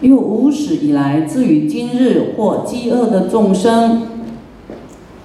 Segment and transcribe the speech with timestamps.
[0.00, 4.02] 又无始以来，至于今日，或饥饿的众生，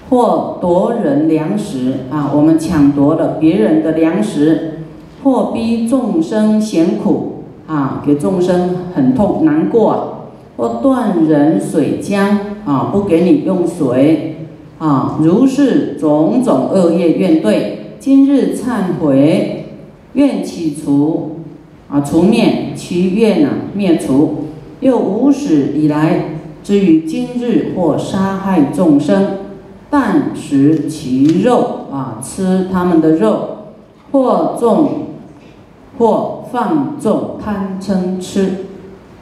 [0.10, 4.80] 或夺人粮食啊，我们抢夺了别人的粮食，
[5.24, 14.48] 或逼众生嫌苦啊，给众生很痛难过，或断人水浆啊，不给你用水
[14.78, 17.80] 啊，如是种种恶业怨对。
[17.98, 19.68] 今日忏悔，
[20.14, 21.38] 愿起除，
[21.90, 24.42] 啊，除灭其愿啊，灭除。
[24.86, 29.40] 又无始以来，至于今日，或杀害众生，
[29.90, 33.72] 但食其肉，啊，吃他们的肉，
[34.12, 34.90] 或纵，
[35.98, 38.66] 或放纵贪嗔痴，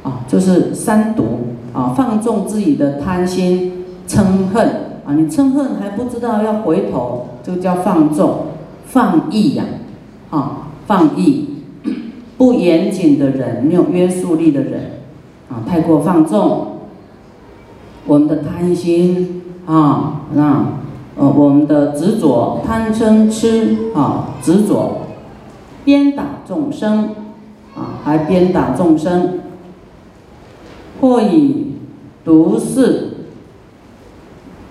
[0.04, 1.24] 啊，就是三毒，
[1.72, 4.68] 啊，放纵自己的贪心嗔恨，
[5.06, 8.48] 啊，你嗔恨还不知道要回头，就叫放纵。
[8.86, 9.64] 放逸呀，
[10.30, 11.48] 啊，放逸，
[12.38, 14.82] 不严谨的人，没有约束力的人，
[15.50, 16.80] 啊，太过放纵，
[18.06, 20.66] 我们的贪心啊，那
[21.16, 25.02] 呃，我们的执着，贪嗔痴啊，执着，
[25.86, 27.10] 鞭打众生，
[27.76, 29.40] 啊，还鞭打众生，
[31.00, 31.74] 或以
[32.26, 33.10] 毒饲，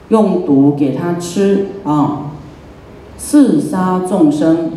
[0.08, 2.28] 用毒给他吃啊。
[3.18, 4.72] 刺杀众生，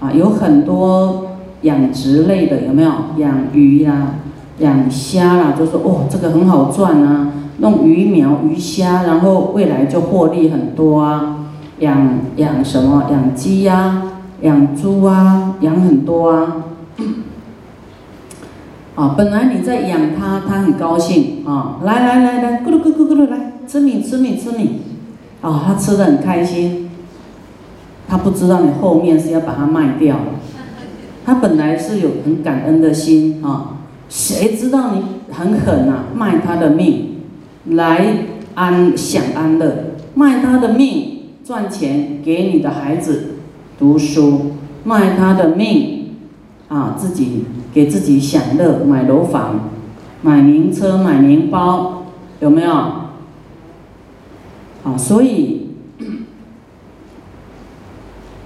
[0.00, 1.26] 啊，有很多
[1.60, 2.90] 养殖类的，有没有？
[3.18, 4.14] 养鱼呀，
[4.58, 11.46] 养虾啦，就说哦，这个很好赚啊，弄鱼苗、鱼虾，然后未来就获利很多啊。
[11.80, 13.06] 养养什么？
[13.10, 14.02] 养鸡呀，
[14.40, 16.56] 养猪啊，养很多啊。
[18.96, 24.82] 啊，本来你在养它，它很高兴啊，来来来来，咕噜咕噜咕噜来，吃米吃米吃米，
[25.40, 26.90] 啊，它吃的很开心。
[28.08, 30.16] 他不知道你后面是要把它卖掉，
[31.26, 33.77] 他本来是有很感恩的心啊，
[34.08, 37.16] 谁知道你很狠啊，卖他的命
[37.66, 43.34] 来安享安乐，卖他的命赚钱给你的孩子
[43.78, 44.52] 读书，
[44.84, 46.14] 卖他的命
[46.68, 49.68] 啊自己给自己享乐，买楼房，
[50.22, 52.04] 买名车，买名包，
[52.40, 52.72] 有没有？
[54.84, 55.66] 啊，所以。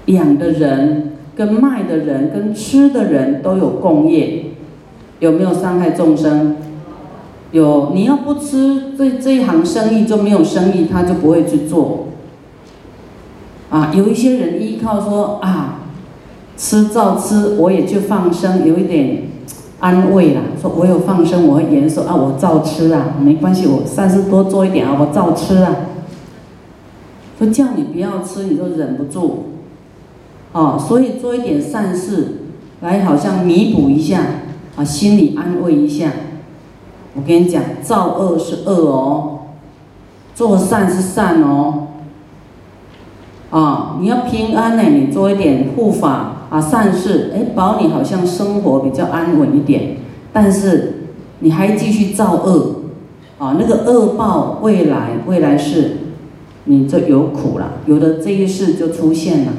[0.07, 4.47] 养的人、跟卖的人、跟吃的人都有共业，
[5.23, 6.57] 有没有伤害众生？
[7.53, 7.93] 有。
[7.95, 12.09] 你要不吃这这一行生意就没有生意，他就不会去做。
[13.71, 15.79] 啊，有一些人依靠说啊，
[16.57, 19.29] 吃照吃，我也去放生，有一点
[19.79, 20.41] 安慰啦。
[20.61, 25.77] 说我有放生，我会延寿啊，我照吃啊，没关系，我善事多做一点啊，我照吃啊。
[27.39, 29.45] 说叫你不要吃，你就忍不住。
[30.51, 32.39] 哦，所以做一点善事，
[32.81, 34.23] 来好像弥补一下，
[34.77, 36.11] 啊，心里安慰一下。
[37.15, 39.39] 我跟你讲，造恶是恶哦，
[40.35, 41.89] 做善是善哦。
[43.51, 49.99] 啊，你要平安呢，你做一点护法啊善事，哎，保你好像生活比较安稳一点。
[50.33, 51.09] 但是
[51.41, 52.77] 你还继续造恶，
[53.39, 55.99] 啊，那个恶报未来未来世，
[56.65, 59.53] 你就有苦了，有的这一世就出现了。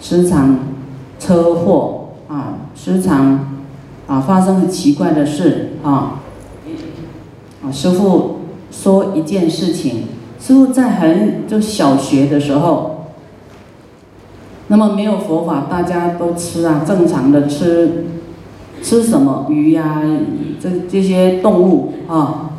[0.00, 0.58] 时常
[1.20, 3.57] 车祸啊，时常
[4.08, 6.22] 啊发生很奇怪的事啊。
[7.62, 8.40] 啊，师傅
[8.72, 10.04] 说一件事情，
[10.40, 13.06] 师傅在很就小学的时候，
[14.68, 18.06] 那么没有佛法，大家都吃啊，正常的吃，
[18.82, 20.02] 吃什么鱼呀，
[20.60, 22.50] 这这些动物啊。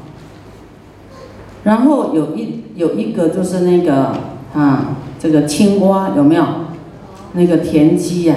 [1.64, 4.16] 然后有一有一个就是那个
[4.54, 6.44] 啊，这个青蛙有没有？
[7.34, 8.36] 那个田鸡呀，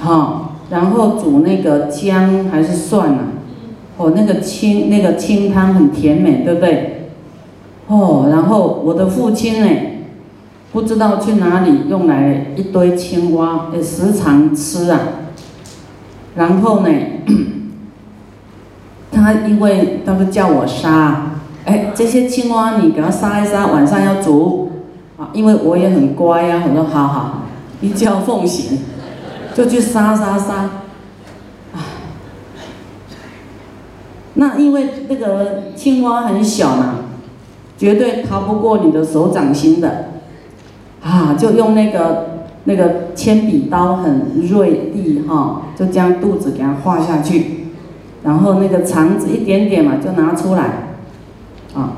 [0.00, 3.18] 哈，然后煮那个姜还是蒜啊，
[3.96, 7.10] 哦，那个清那个清汤很甜美，对不对？
[7.86, 9.68] 哦，然后我的父亲呢，
[10.72, 14.98] 不知道去哪里用来一堆青蛙，也时常吃啊。
[16.34, 16.88] 然后呢，
[19.12, 24.72] 他因为他不叫我杀，哎，这些青蛙你给它杀一杀，晚上要煮
[25.16, 27.42] 啊，因为我也很乖呀，我说好好。
[27.80, 28.78] 一觉奉行，
[29.54, 30.68] 就去杀杀杀，
[34.34, 36.96] 那因为那个青蛙很小嘛，
[37.78, 40.06] 绝对逃不过你的手掌心的，
[41.00, 47.68] 啊，就用那个那个铅笔刀很锐利哈，就将肚子给它画下去，
[48.24, 50.96] 然后那个肠子一点点嘛就拿出来，
[51.74, 51.92] 啊，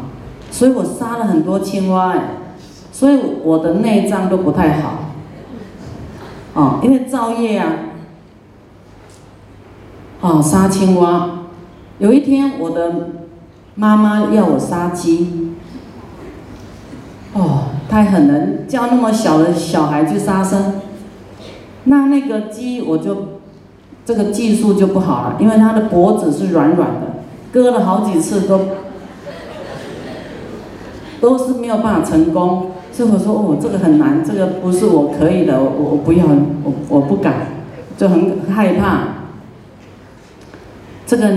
[0.51, 2.23] 所以我杀了很多青蛙哎，
[2.93, 5.06] 所以我的内脏都不太好。
[6.57, 7.67] 哦，因为造业啊，
[10.23, 11.41] 哦，杀青蛙，
[11.99, 13.11] 有一天我的
[13.75, 15.53] 妈妈要我杀鸡，
[17.35, 20.81] 哦，太狠了，叫那么小的小孩去杀生，
[21.85, 23.41] 那那个鸡我就
[24.07, 27.17] 这个技术就不好了，因为它的脖子是软软的，
[27.53, 28.61] 割了好几次都
[31.21, 32.71] 都是没有办法成功。
[32.97, 36.25] 师傅说：“哦，这个很难，这个不是我可以的，我我不要，
[36.65, 37.49] 我我不敢，
[37.99, 39.01] 就很害怕。
[41.07, 41.31] 这个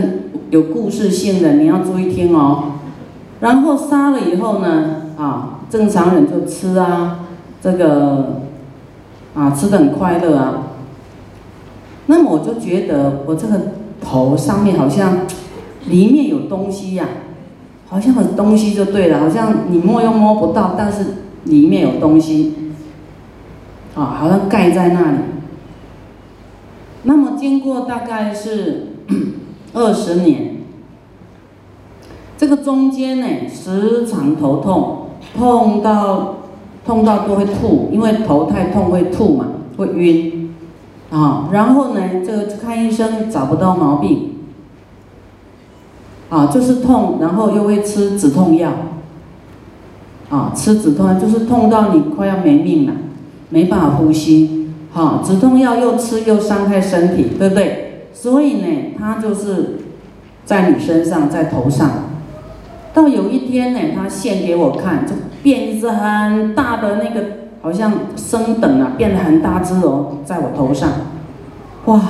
[0.52, 2.76] 有故事性的，你要注意听哦。
[3.42, 7.26] 然后杀了以后呢，啊，正常人就吃啊，
[7.62, 8.44] 这个
[9.36, 10.64] 啊吃的很快乐啊。
[12.06, 13.60] 那么我就觉得我这个
[14.02, 15.28] 头上面好像
[15.88, 17.06] 里面有东西呀，
[17.90, 21.06] 好像有东西就对了，好像你摸又摸不到，但是。”
[21.46, 22.54] 里面有东西，
[23.96, 25.18] 啊，好像盖在那里。
[27.04, 28.88] 那么经过大概是
[29.74, 30.58] 二十年，
[32.38, 35.08] 这个中间呢时常头痛，
[35.38, 36.36] 痛到
[36.86, 39.46] 痛到都会吐，因为头太痛会吐嘛，
[39.78, 40.54] 会晕，
[41.10, 44.36] 啊，然后呢这个看医生找不到毛病，
[46.30, 48.72] 啊，就是痛，然后又会吃止痛药。
[50.30, 52.94] 啊，吃止痛药就是痛到你快要没命了，
[53.50, 58.06] 没办法呼吸，哈，止痛药又吃又伤害身体，对不对？
[58.14, 58.68] 所以呢，
[59.00, 59.80] 他就是
[60.46, 61.90] 在你身上，在头上。
[62.94, 67.26] 到有一天呢，他现给我看，就变一只很大的那个，
[67.62, 70.92] 好像升等啊，变得很大只哦，在我头上，
[71.86, 72.02] 哇，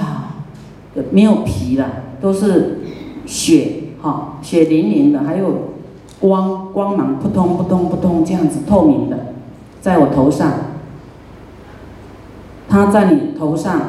[1.12, 1.86] 没有皮了，
[2.20, 2.80] 都是
[3.26, 5.70] 血，哈，血淋淋的，还有。
[6.20, 9.18] 光光芒扑通扑通扑通这样子透明的，
[9.80, 10.52] 在我头上，
[12.68, 13.82] 它在你头上，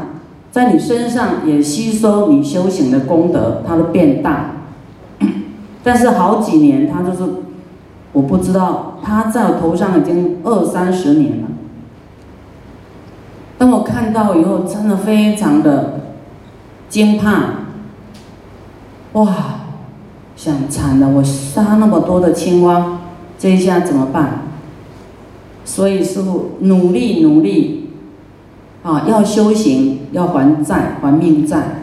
[0.52, 4.52] 在你身上也吸收你修行的功德，它都变大。
[5.82, 7.22] 但是好几年，它就是，
[8.12, 11.48] 我不知道，它在我头上已经二三十年了。
[13.58, 16.00] 当我看到以后，真的非常的
[16.88, 17.42] 惊怕，
[19.12, 19.59] 哇！
[20.40, 23.00] 想惨了，我杀那么多的青蛙，
[23.38, 24.44] 这一下怎么办？
[25.66, 27.90] 所以师傅努力努力，
[28.82, 31.82] 啊，要修行，要还债还命债，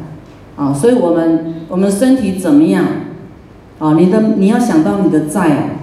[0.56, 2.83] 啊，所以我们我们身体怎么样？
[3.77, 5.77] 啊，你的你要想到你的债，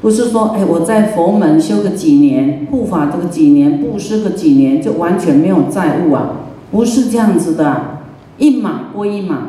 [0.00, 6.30] 不是说哎我在佛门修个几年，护法这个几年，布施个几年就完全没有债务啊，
[6.72, 7.98] 不是这样子的，
[8.38, 9.48] 一码归一码。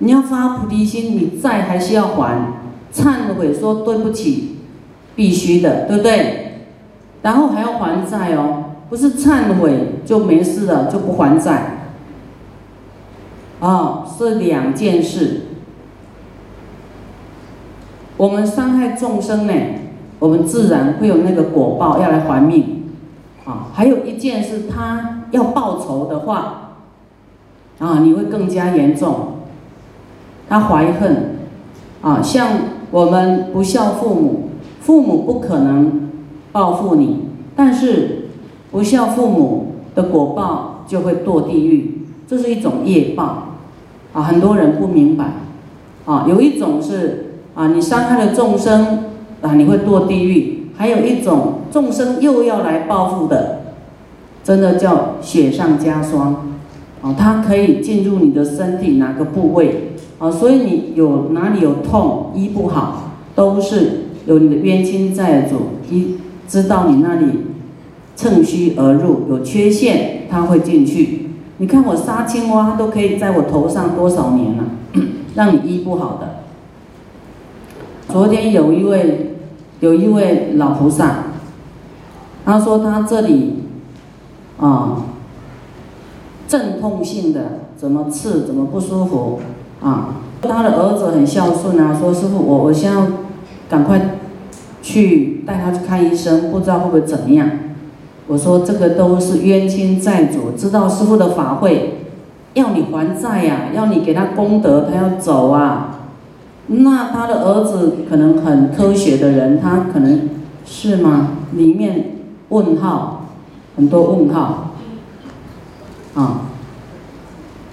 [0.00, 2.54] 你要发菩提心，你债还是要还，
[2.92, 4.56] 忏悔说对不起，
[5.14, 6.66] 必须的，对不对？
[7.22, 11.92] 然后还要还债哦，不是忏悔就没事了，就不还债。
[13.60, 15.42] 哦，是两件事。
[18.16, 19.52] 我们伤害众生呢，
[20.18, 22.86] 我们自然会有那个果报要来还命。
[23.44, 26.76] 啊，还有一件事，他要报仇的话，
[27.78, 29.39] 啊，你会更加严重。
[30.50, 31.36] 他怀恨，
[32.02, 32.48] 啊，像
[32.90, 34.48] 我们不孝父母，
[34.80, 36.10] 父母不可能
[36.50, 38.30] 报复你，但是
[38.72, 43.54] 不孝父母的果报就会堕地狱，这是一种业报，
[44.12, 45.34] 啊，很多人不明白，
[46.04, 49.04] 啊，有一种是啊，你伤害了众生，
[49.42, 53.60] 啊，你会堕地狱，还有一种众生又要来报复的，
[54.42, 56.48] 真的叫雪上加霜，
[57.02, 59.89] 啊，它可以进入你的身体哪个部位？
[60.20, 65.56] 啊，所以你有哪里有痛医不好，都是有你的冤亲债主
[65.90, 67.26] 一知道你那里
[68.14, 71.30] 趁虚而入，有缺陷他会进去。
[71.56, 74.64] 你看我杀青蛙都可以在我头上多少年了，
[75.34, 76.40] 让你医不好的。
[78.12, 79.36] 昨天有一位
[79.80, 81.24] 有一位老菩萨，
[82.44, 83.54] 他说他这里
[84.58, 85.04] 啊
[86.46, 89.40] 阵痛性的怎么刺怎么不舒服。
[89.82, 93.06] 啊，他的儿子很孝顺啊，说师傅，我我先要
[93.68, 94.18] 赶快
[94.82, 97.48] 去带他去看医生，不知道会不会怎么样。
[98.26, 102.00] 我说这个都是冤亲债主，知道师傅的法会，
[102.54, 105.96] 要你还债呀，要你给他功德，他要走啊。
[106.66, 110.28] 那他的儿子可能很科学的人，他可能
[110.64, 111.28] 是吗？
[111.52, 112.18] 里面
[112.50, 113.26] 问号，
[113.76, 114.74] 很多问号。
[116.14, 116.42] 啊，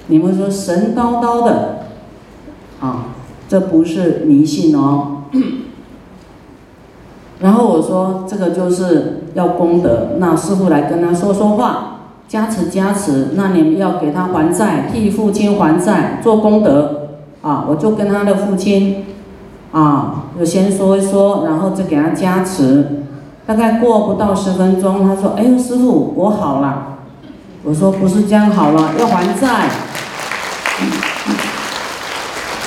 [0.07, 1.76] 你们说神叨叨的。
[2.79, 3.05] 啊，
[3.47, 5.23] 这不是迷信哦。
[7.39, 13.29] 然后我说这个就是要功德，那师傅来跟他说说话，加持加持。
[13.35, 17.03] 那你们要给他还债，替父亲还债，做功德。
[17.43, 19.05] 啊，我就跟他的父亲
[19.71, 23.03] 啊，就先说一说，然后就给他加持。
[23.45, 26.97] 大概过不到十分钟，他说：“哎呦，师傅，我好了。”
[27.63, 29.69] 我说：“不是这样好了，要还债。”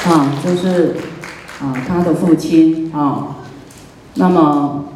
[0.06, 0.94] 啊，就是
[1.60, 3.36] 啊，他的父亲啊。
[4.14, 4.86] 那么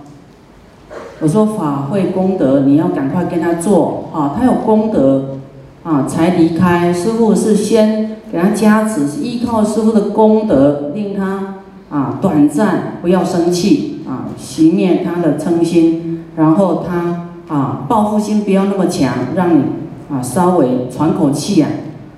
[1.21, 5.37] 我说法会功德，你要赶快跟他做啊，他有功德
[5.83, 6.93] 啊才离开。
[6.93, 11.57] 师傅是先给他加持，依靠师傅的功德令他
[11.91, 19.63] 啊短暂不要生气啊，熄灭他的嗔心，然后他啊报复心不要那么强，让你
[20.11, 21.69] 啊稍微喘口气啊，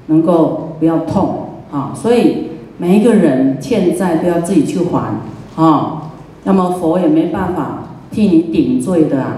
[0.07, 1.93] 能够不要痛啊。
[1.95, 2.46] 所以
[2.79, 5.21] 每一个人欠债都要自己去还
[5.57, 6.03] 啊。
[6.45, 9.33] 那么佛也没办法替你顶罪的啊！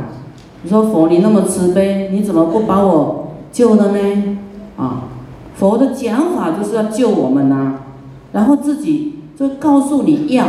[0.62, 4.38] 你说佛你那么慈悲，你怎么不把我救了呢？
[4.76, 5.04] 啊，
[5.54, 7.76] 佛的讲法就是要救我们呐，
[8.32, 10.46] 然后自己就告诉你要，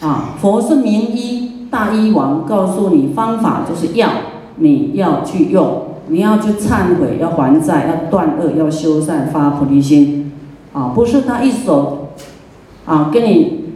[0.00, 4.10] 啊，佛是名医大医王，告诉你方法就是要，
[4.56, 10.23] 你要去用，你要去忏悔，要还债，要断恶，要修善，发菩提心，
[10.74, 12.10] 啊，不是他一手，
[12.84, 13.70] 啊，跟你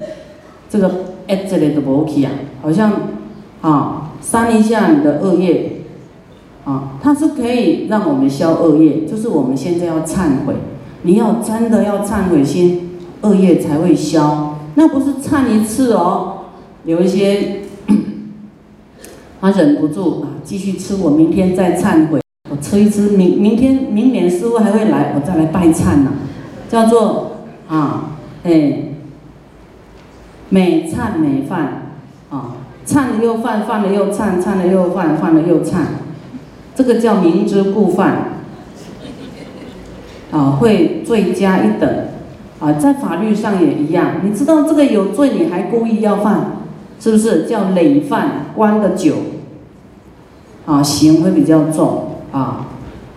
[0.69, 1.07] 这个。
[1.28, 2.90] 哎，这里的不 OK 啊，好像
[3.61, 5.83] 啊删一下你的恶业
[6.64, 10.55] 啊，它是可以让我们消恶业，就是我们现在要忏悔，
[11.02, 14.57] 你要真的要忏悔心，恶业才会消。
[14.75, 16.45] 那不是忏一次哦，
[16.87, 17.61] 有一些
[19.38, 26.12] 他忍不住啊，继续吃，我明天再忏悔，我吃一吃，明明天明年师傅还会来，我再来拜忏呢，
[26.68, 27.32] 叫做
[27.68, 28.10] 啊，
[28.44, 28.84] 哎。
[30.50, 31.92] 每忏每犯，
[32.30, 32.56] 啊，
[32.87, 35.80] 忏了又犯，犯了又忏，忏了又犯，犯了又忏，
[36.75, 38.30] 这个叫明知故犯，
[40.30, 42.06] 啊，会罪加一等，
[42.60, 46.52] 啊，在法律上也一样，你知道这个有罪，你还故意要犯，
[46.98, 49.16] 是不是叫累犯，关的久，
[50.64, 52.68] 啊，刑会比较重，啊，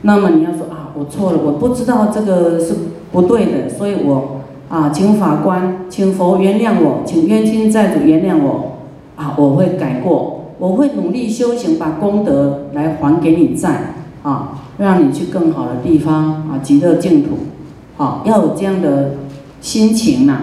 [0.01, 2.75] 那么你要说啊，我错了，我不知道这个是
[3.11, 4.37] 不对的，所以我。
[4.71, 8.77] 啊，请法官，请佛原谅我，请冤亲债主原谅我，
[9.17, 17.31] 啊，我会改过，我会努力修行，把功德来还给你债，啊，让你去更好的地方，啊，极乐净土，
[18.01, 19.15] 啊，要有这样的
[19.59, 20.37] 心情呐，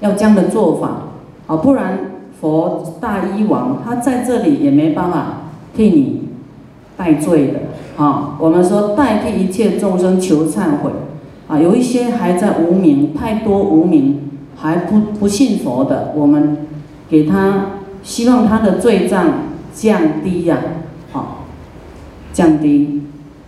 [0.00, 1.04] 要这样的做法，
[1.46, 2.00] 啊，不然
[2.38, 6.28] 佛大医王他在这里也没办法替你
[6.98, 7.60] 代罪的，
[8.00, 10.90] 啊，我们说代替一切众生求忏悔。
[11.46, 16.68] 啊，有一些还在无名，太多无名还不不信佛的，我们
[17.10, 19.26] 给他希望他的罪障
[19.74, 20.56] 降低呀，
[21.12, 21.44] 好，
[22.32, 23.02] 降低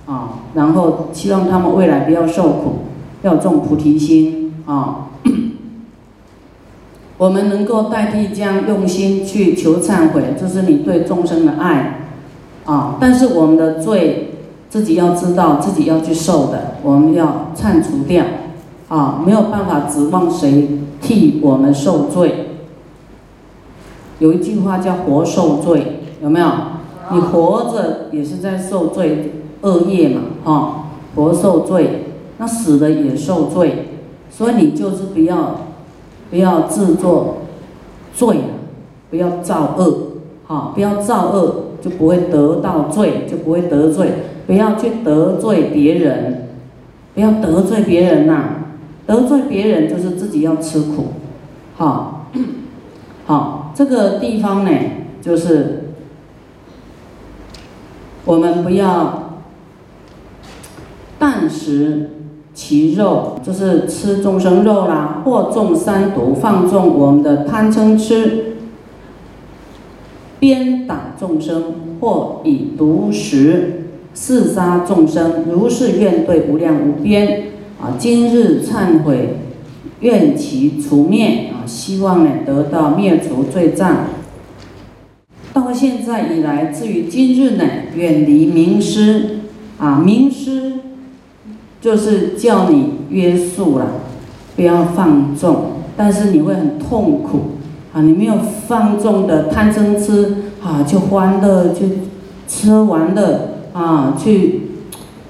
[0.04, 2.78] 啊，然后希望他们未来不要受苦，
[3.22, 5.06] 要种菩提心啊。
[7.16, 12.00] 我们能够代替这样用心去求忏悔，这是你对众生的爱
[12.64, 12.96] 啊。
[13.00, 14.28] 但是我们的罪。
[14.72, 18.24] 自己要知道自己要去受的，我们要铲除掉，
[18.88, 20.66] 啊，没有办法指望谁
[20.98, 22.46] 替我们受罪。
[24.18, 26.46] 有一句话叫“活受罪”，有没有？
[27.10, 30.84] 你活着也是在受罪，恶业嘛，哈，
[31.16, 33.88] 活受罪，那死了也受罪，
[34.30, 35.66] 所以你就是不要，
[36.30, 37.42] 不要自作
[38.14, 38.38] 罪
[39.10, 39.98] 不要造恶，
[40.46, 44.12] 哈，不要造恶，就不会得到罪，就不会得罪。
[44.46, 46.48] 不要去得罪别人，
[47.14, 48.58] 不要得罪别人呐！
[49.04, 51.08] 得罪别人就是自己要吃苦，
[51.76, 52.30] 好，
[53.26, 54.70] 好，这个地方呢，
[55.20, 55.90] 就是
[58.24, 59.40] 我们不要
[61.18, 62.10] 啖食
[62.54, 68.56] 其肉，就是吃众生肉啦，或众三毒，放纵我们的贪嗔痴，
[70.38, 73.81] 鞭打众生，或以毒食。
[74.14, 77.44] 四杀众生，如是愿对无量无边
[77.80, 77.96] 啊！
[77.98, 79.36] 今日忏悔，
[80.00, 81.64] 愿其除灭啊！
[81.66, 84.06] 希望呢得到灭除罪障。
[85.54, 87.64] 到现在以来，至于今日呢，
[87.94, 89.40] 远离名师
[89.78, 89.98] 啊！
[90.04, 90.74] 名师
[91.80, 93.86] 就是叫你约束了，
[94.56, 97.40] 不要放纵，但是你会很痛苦
[97.92, 98.02] 啊！
[98.02, 98.34] 你没有
[98.68, 101.86] 放纵的贪嗔痴啊，就欢乐，就
[102.46, 103.51] 吃完了。
[103.72, 104.60] 啊，去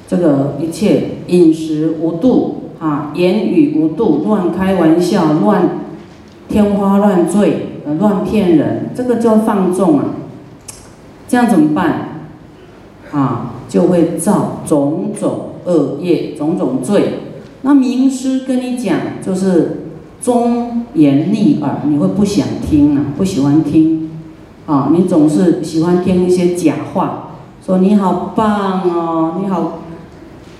[0.08, 5.78] 这个一切饮食无度啊，言语无度，乱开玩笑，乱
[6.49, 10.04] 天花乱坠，乱骗人，这个叫放纵啊！
[11.28, 12.25] 这样怎么办？
[13.12, 17.20] 啊，就会造种种恶业，种种罪
[17.62, 19.84] 那名师跟你讲就是
[20.20, 24.11] 忠言逆耳，你会不想听啊，不喜欢听，
[24.66, 27.31] 啊，你总是喜欢听一些假话，
[27.64, 29.78] 说你好棒哦，你好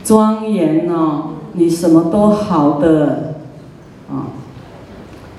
[0.04, 3.35] 庄严哦，你什么都好的，
[4.09, 4.30] 啊，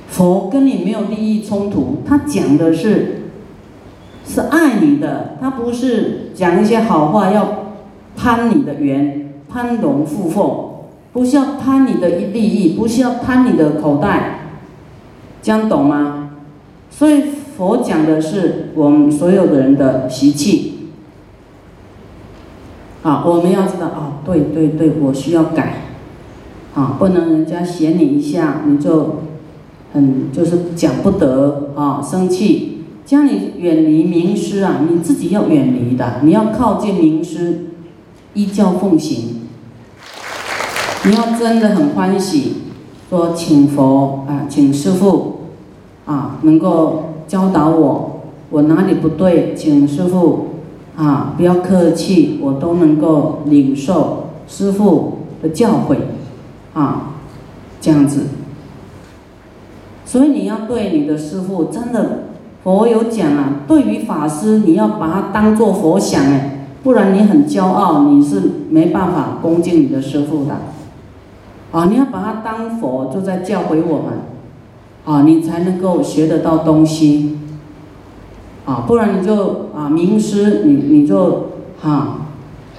[0.09, 3.29] 佛跟你没有利益冲突，他讲的是
[4.27, 7.69] 是爱你的，他不是讲一些好话要
[8.17, 10.69] 攀你的缘，攀龙附凤。
[11.13, 14.39] 不是要贪你的利益，不是要贪你的口袋，
[15.43, 16.31] 这样懂吗？
[16.89, 17.21] 所以
[17.55, 20.72] 佛讲的是我们所有的人的习气。
[23.03, 25.83] 啊，我们要知道哦，对对对，我需要改。
[26.73, 29.17] 啊，不能人家嫌你一下，你就
[29.93, 32.69] 很就是讲不得啊，生气。
[33.05, 37.65] 将你远离名师啊，你自己要远离的，你要靠近名师，
[38.33, 39.41] 依教奉行。
[41.05, 42.53] 你要真的很欢喜，
[43.09, 45.41] 说请佛啊，请师父
[46.05, 50.52] 啊，能够教导我，我哪里不对，请师父
[50.95, 55.97] 啊，不要客气，我都能够领受师父的教诲
[56.73, 57.13] 啊，
[57.81, 58.27] 这样子。
[60.05, 62.25] 所以你要对你的师父真的，
[62.63, 70.57] 佛有讲啊，对于法师你要把他当做佛想哎，不然你很骄傲，你是没办法恭敬你的师父的。
[71.71, 74.13] 啊，你要把它当佛，就在教诲我们，
[75.05, 77.39] 啊，你才能够学得到东西，
[78.65, 81.47] 啊，不然你就啊名师，你你就
[81.81, 82.17] 哈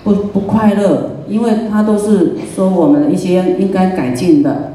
[0.03, 4.73] 不不快乐，因为他都是说我们一些应该改进的，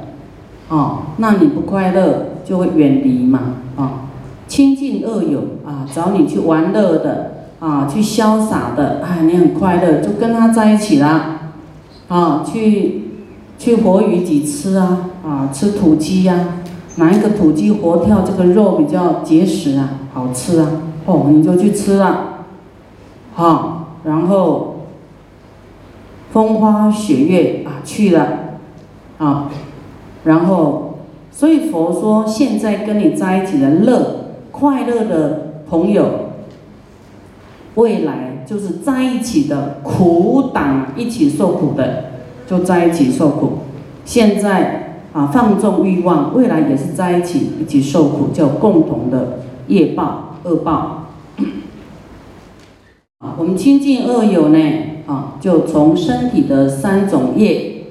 [0.69, 3.39] 啊，那你不快乐就会远离嘛，
[3.75, 4.09] 啊，
[4.47, 11.51] 亲近恶友啊，找你去玩乐的，啊，去潇洒的，哎，你很快乐，就跟他在一起啦，
[12.07, 13.03] 啊，去。
[13.59, 15.09] 去活鱼几吃啊？
[15.21, 16.33] 啊，吃土鸡呀？
[16.95, 20.67] 哪一个土鸡活跳，这个肉比较结实啊，好吃啊？
[21.09, 22.45] 哦，你就去吃了，
[23.33, 24.81] 好，然后
[26.31, 28.57] 风花雪月啊去了，
[29.17, 29.49] 啊，
[30.23, 30.99] 然后，
[31.31, 36.05] 所以佛说，现在跟你在一起的乐、快乐的朋友，
[37.73, 42.05] 未来就是在一起的苦党一起受苦的。
[42.49, 43.59] 就在一起受苦，
[44.05, 51.05] 现在啊放纵欲望，未来也是在一起一起受苦，叫共同的业报恶报。
[53.19, 54.59] 啊，我们亲近恶友呢，
[55.05, 57.87] 啊，就从身体的三种业，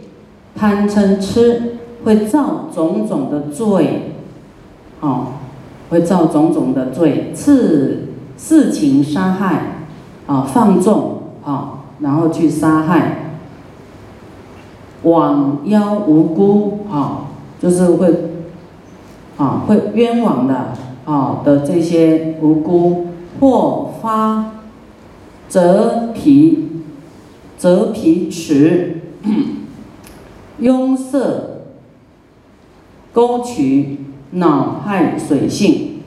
[0.55, 4.15] 贪嗔痴，会造种种的罪，
[5.01, 5.27] 啊，
[5.91, 8.09] 会造种种的罪，刺
[8.39, 9.85] 事情杀害，
[10.27, 13.25] 啊，放纵，啊，然后去杀害。
[15.03, 17.29] 枉妖无辜啊，
[17.61, 18.31] 就是会
[19.37, 20.73] 啊会冤枉的
[21.09, 23.07] 啊的这些无辜，
[23.41, 24.57] 或发
[25.49, 26.69] 折皮
[27.59, 29.01] 折皮池，
[30.61, 31.63] 壅塞
[33.15, 34.01] 沟渠，
[34.33, 36.01] 恼害水性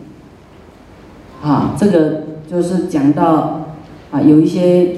[1.42, 3.62] 啊，这个就是讲到
[4.12, 4.98] 啊有一些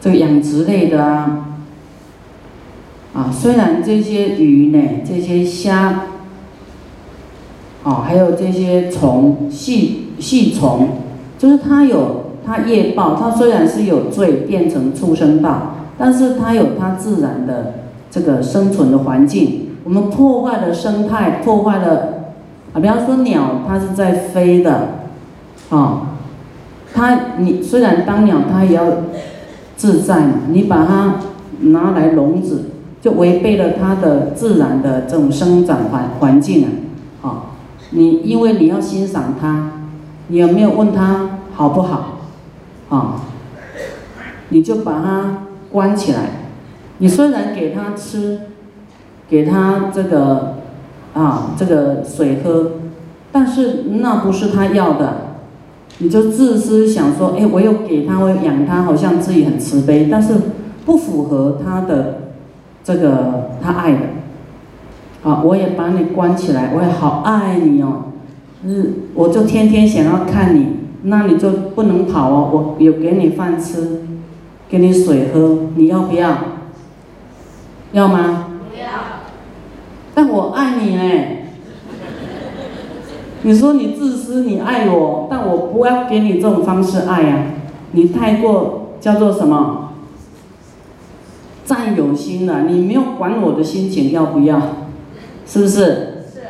[0.00, 1.42] 这个养殖类的啊。
[3.14, 6.02] 啊，虽然这些鱼呢，这些虾，
[7.86, 10.88] 哦，还有这些虫细细虫，
[11.38, 17.74] 就是它有它业报，它虽然是有罪变成畜生道，但是它有它自然的
[18.10, 19.68] 这个生存的环境。
[19.84, 22.24] 我们破坏了生态，破坏了
[22.72, 24.88] 啊，比方说鸟，它是在飞的，
[25.70, 26.16] 啊，
[26.92, 28.84] 它你虽然当鸟，它也要
[29.76, 31.20] 自在嘛，你把它
[31.60, 32.64] 拿来笼子。
[32.98, 36.68] 就违背了它的自然的这种生长环环境啊！
[37.96, 39.70] 你因为你要欣赏他，
[40.28, 42.18] 你有没有问他好不好？
[42.90, 43.22] 啊，
[44.50, 46.18] 你就把他关起来。
[46.98, 48.40] 你虽然给他吃，
[49.30, 50.56] 给他这个
[51.14, 52.72] 啊这个水喝，
[53.32, 55.14] 但是那不是他要的。
[55.98, 60.34] 你就自私想说，哎，我又给他，我养他，好像自己很慈悲，但是
[60.84, 62.18] 不符合他的。
[62.84, 63.98] 这个他爱的，
[65.22, 68.12] 啊，我也把你关起来，我也好爱你哦，
[68.62, 74.02] 嗯，我就天天想要看你，那你就不能跑哦，我有给你饭吃，
[74.68, 76.36] 给你水喝，你要不要？
[77.92, 78.48] 要吗？
[78.70, 78.86] 不要。
[80.14, 81.48] 但我爱你哎，
[83.42, 87.46] 你说你自私，你爱我，但我不要给你这种方式爱呀，
[87.92, 89.82] 你太过叫做什么？
[91.64, 94.60] 占有心了，你没有管我的心情要不要，
[95.46, 95.74] 是不是？
[96.32, 96.40] 是。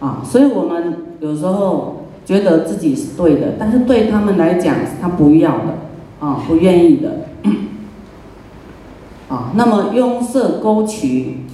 [0.00, 7.10] 啊，所以我们有时候觉得自己是对的，但是对他们来讲，他不要的，啊，不愿意的。
[9.28, 11.44] 啊，那么拥塞沟渠，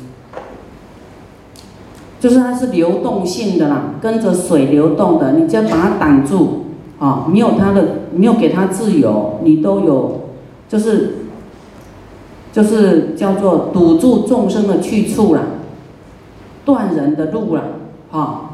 [2.19, 6.63] 就是它是流动性的啦，跟着水流动的，你只要把它挡住。
[6.99, 10.21] 啊，没有它的，没有给它自由，你都有，
[10.67, 11.27] 就是，
[12.55, 15.43] 就是叫做堵住众生的去处了，
[16.67, 17.63] 断人的路了，
[18.11, 18.46] 啊，